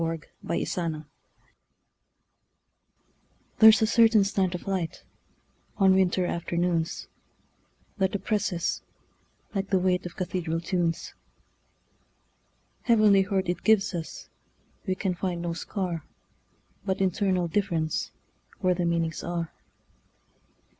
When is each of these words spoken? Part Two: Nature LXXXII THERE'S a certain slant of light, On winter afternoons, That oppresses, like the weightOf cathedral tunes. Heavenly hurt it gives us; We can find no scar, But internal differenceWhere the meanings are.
Part 0.01 0.21
Two: 0.23 0.27
Nature 0.41 0.81
LXXXII 0.81 1.05
THERE'S 3.59 3.81
a 3.83 3.85
certain 3.85 4.23
slant 4.23 4.55
of 4.55 4.65
light, 4.65 5.03
On 5.77 5.93
winter 5.93 6.25
afternoons, 6.25 7.05
That 7.99 8.15
oppresses, 8.15 8.81
like 9.53 9.69
the 9.69 9.77
weightOf 9.77 10.15
cathedral 10.15 10.59
tunes. 10.59 11.13
Heavenly 12.81 13.21
hurt 13.21 13.47
it 13.47 13.63
gives 13.63 13.93
us; 13.93 14.27
We 14.87 14.95
can 14.95 15.13
find 15.13 15.39
no 15.43 15.53
scar, 15.53 16.03
But 16.83 16.99
internal 16.99 17.47
differenceWhere 17.47 18.75
the 18.75 18.85
meanings 18.85 19.23
are. 19.23 19.51